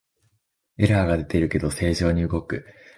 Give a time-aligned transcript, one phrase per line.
[0.79, 2.65] エラーが出てるけど正常に動く